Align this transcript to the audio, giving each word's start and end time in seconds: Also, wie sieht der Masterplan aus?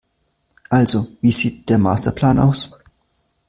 Also, 0.71 1.09
wie 1.21 1.31
sieht 1.31 1.69
der 1.69 1.77
Masterplan 1.77 2.39
aus? 2.39 2.71